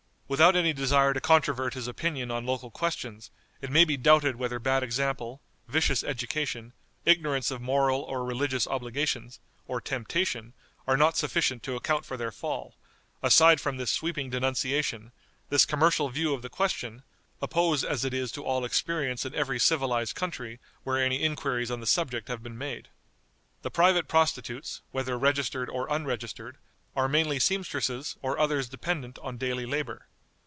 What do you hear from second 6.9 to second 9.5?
ignorance of moral or religious obligations,